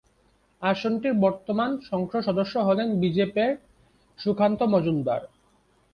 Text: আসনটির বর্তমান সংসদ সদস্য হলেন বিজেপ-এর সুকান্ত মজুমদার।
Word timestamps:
আসনটির 0.61 1.13
বর্তমান 1.19 1.71
সংসদ 1.89 2.21
সদস্য 2.21 2.55
হলেন 2.59 2.87
বিজেপ-এর 2.99 3.51
সুকান্ত 4.19 4.59
মজুমদার। 4.63 5.21